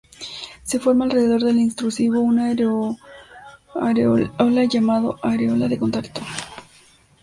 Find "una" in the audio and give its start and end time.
2.21-2.49